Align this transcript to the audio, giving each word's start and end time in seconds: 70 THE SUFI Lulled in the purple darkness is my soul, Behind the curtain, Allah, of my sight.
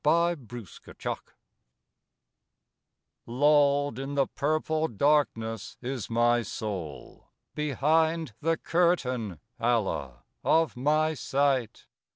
70 0.03 0.45
THE 0.61 0.65
SUFI 0.97 1.21
Lulled 3.27 3.99
in 3.99 4.15
the 4.15 4.25
purple 4.25 4.87
darkness 4.87 5.77
is 5.79 6.09
my 6.09 6.41
soul, 6.41 7.27
Behind 7.53 8.33
the 8.41 8.57
curtain, 8.57 9.39
Allah, 9.59 10.23
of 10.43 10.75
my 10.75 11.13
sight. 11.13 11.85